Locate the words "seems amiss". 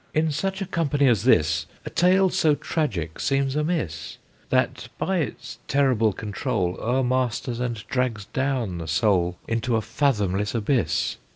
3.19-4.17